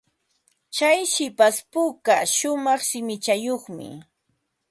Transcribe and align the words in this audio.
Tsay 0.73 0.99
hipashpuka 1.13 2.15
shumaq 2.35 2.81
shimichayuqmi. 2.87 3.87